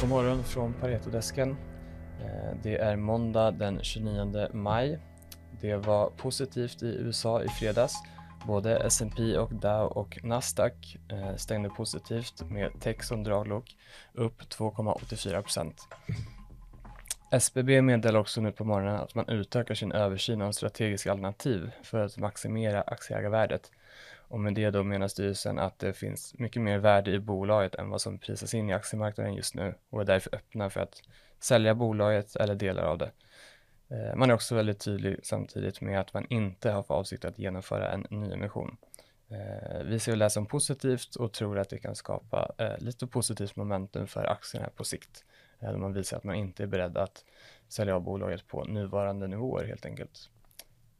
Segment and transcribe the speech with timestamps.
[0.00, 1.56] God morgon från Paretodesken.
[2.20, 4.98] Eh, det är måndag den 29 maj.
[5.60, 7.94] Det var positivt i USA i fredags.
[8.46, 13.76] Både S&P och Dow och Nasdaq eh, stängde positivt med tech som draglok
[14.12, 15.88] upp 2,84 procent.
[17.30, 22.04] SBB meddelar också nu på morgonen att man utökar sin översyn av strategiska alternativ för
[22.04, 23.70] att maximera aktieägarvärdet.
[24.28, 27.90] Och med det då menar styrelsen att det finns mycket mer värde i bolaget än
[27.90, 31.02] vad som prisas in i aktiemarknaden just nu och är därför öppna för att
[31.40, 33.10] sälja bolaget eller delar av det.
[33.88, 37.38] Eh, man är också väldigt tydlig samtidigt med att man inte har för avsikt att
[37.38, 38.76] genomföra en nyemission.
[39.28, 43.06] Eh, vi ser det här som positivt och tror att det kan skapa eh, lite
[43.06, 45.24] positivt momentum för aktierna på sikt.
[45.60, 47.24] Där man visar att man inte är beredd att
[47.68, 50.30] sälja av bolaget på nuvarande nivåer helt enkelt.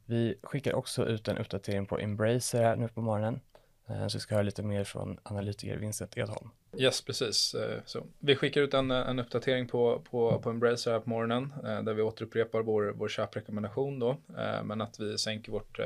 [0.06, 3.40] Vi skickar också ut en uppdatering på Embracer här nu på morgonen.
[3.88, 6.50] Eh, så vi ska höra lite mer från analytiker Vincent Edholm.
[6.78, 7.54] Yes, precis.
[7.54, 11.10] Eh, så vi skickar ut en, eh, en uppdatering på, på, på Embracer här på
[11.10, 14.16] morgonen där vi återupprepar vår, vår köprekommendation då,
[14.64, 15.78] men att vi sänker vårt,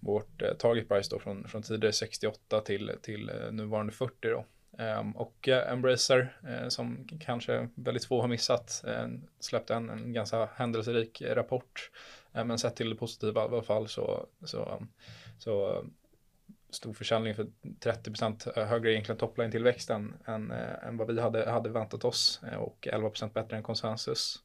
[0.00, 4.44] vårt target price då från, från tidigare 68 till, till nuvarande 40 då.
[4.78, 9.08] Ehm, och eh, Embracer, eh, som kanske väldigt få har missat, eh,
[9.40, 11.90] släppte en, en ganska händelserik rapport.
[12.32, 14.88] Ehm, men sett till det positiva i alla fall så, så, ehm,
[15.38, 15.84] så
[16.70, 17.46] stor försäljning för
[17.80, 23.32] 30% högre egentligen topline-tillväxten än, än, än vad vi hade, hade väntat oss och 11%
[23.32, 24.42] bättre än konsensus.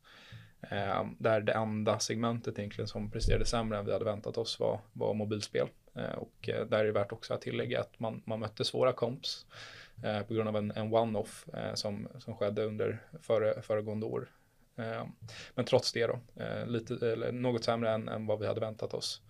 [1.18, 5.14] Där det enda segmentet egentligen som presterade sämre än vi hade väntat oss var, var
[5.14, 5.68] mobilspel.
[6.18, 9.46] och där är det värt också att tillägga att man, man mötte svåra komps
[10.04, 14.30] Eh, på grund av en, en one-off eh, som, som skedde under före, föregående år.
[14.78, 15.06] Eh,
[15.56, 16.20] men trots det då,
[16.66, 19.22] lite, eller något sämre än, än vad vi hade väntat oss.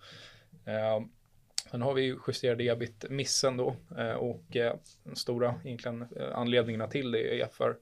[1.70, 4.74] Sen har vi justerade ebit-missen då eh, och eh,
[5.04, 7.76] den stora egentligen eh, anledningarna till det är för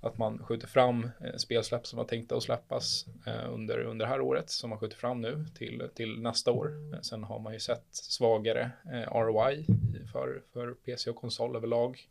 [0.00, 3.06] att man skjuter fram spelsläpp som var tänkta att släppas
[3.50, 6.72] under, under det här året som man skjuter fram nu till, till nästa år.
[7.02, 8.70] Sen har man ju sett svagare
[9.12, 9.66] ROI
[10.12, 12.08] för, för PC och konsol överlag.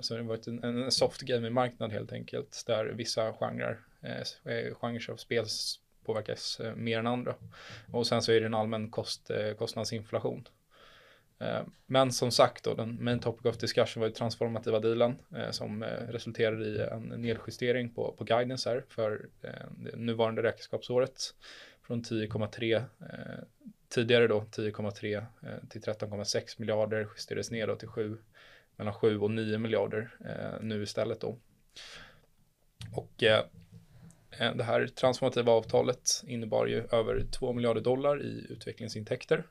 [0.00, 3.80] Så det har varit en, en soft gaming-marknad helt enkelt där vissa genrer,
[4.80, 5.44] genrer av spel
[6.08, 7.34] påverkas eh, mer än andra.
[7.92, 10.48] Och sen så är det en allmän kost, eh, kostnadsinflation.
[11.38, 15.18] Eh, men som sagt då, den main topic of discussion var ju transformativa dealen
[15.50, 19.28] som resulterade i en nedjustering på, på guidance här för
[19.76, 21.34] det nuvarande räkenskapsåret
[21.82, 22.84] från 10,3
[23.88, 25.26] tidigare då 10,3
[25.68, 28.18] till 13,6 miljarder justerades ner då till 7
[28.76, 30.10] mellan 7 och 9 miljarder
[30.60, 31.38] nu istället då.
[32.92, 33.24] Och
[34.30, 39.46] Eh, det här transformativa avtalet innebar ju över 2 miljarder dollar i utvecklingsintäkter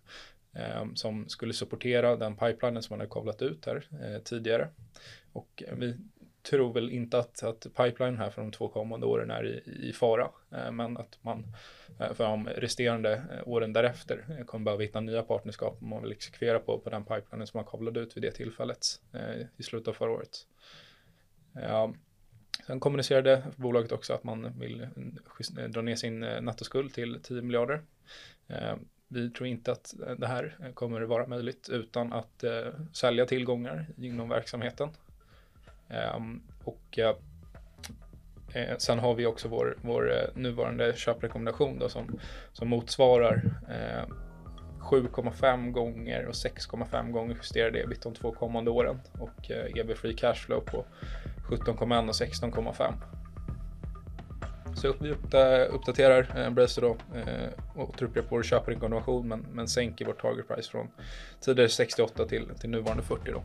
[0.54, 4.68] eh, som skulle supportera den pipelinen som man har kavlat ut här eh, tidigare.
[5.34, 5.96] Och vi
[6.50, 9.94] tror väl inte att, att pipeline här för de två kommande åren är i, i
[9.94, 11.56] fara, eh, men att man
[12.00, 16.60] eh, för de resterande åren därefter kommer behöva hitta nya partnerskap om man vill exekvera
[16.60, 19.02] på, på den pipelinen som man kavlade ut vid det tillfället
[19.58, 20.48] i slutet av förra året.
[22.66, 27.20] Sen kommunicerade bolaget också att man vill eh, eh, dra ner sin eh, nettoskuld till
[27.24, 27.82] 10 miljarder.
[29.08, 32.44] Vi tror inte att det här kommer vara möjligt utan att
[32.94, 34.90] sälja tillgångar inom verksamheten.
[36.64, 37.00] Och
[38.78, 42.20] sen har vi också vår, vår nuvarande köprekommendation då som,
[42.54, 43.42] som motsvarar
[44.80, 50.60] 7,5 gånger och 6,5 gånger justerade ebit de två kommande åren och EB free cashflow
[50.60, 50.86] på
[51.48, 52.94] 17,1 och 16,5.
[54.76, 60.06] Så vi eh, uppdaterar eh, Embracer då eh, och återupprepar vår konvention men, men sänker
[60.06, 60.88] vårt target price från
[61.40, 63.44] tidigare 68 till, till nuvarande 40 då.